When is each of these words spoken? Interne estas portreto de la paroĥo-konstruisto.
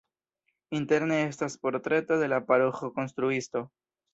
Interne 0.77 1.19
estas 1.25 1.55
portreto 1.67 2.19
de 2.25 2.33
la 2.35 2.41
paroĥo-konstruisto. 2.51 3.67